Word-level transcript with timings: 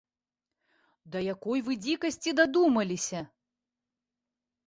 Да 1.15 1.19
якой 1.33 1.59
вы 1.67 1.73
дзікасці 1.85 2.33
дадумаліся! 2.41 3.19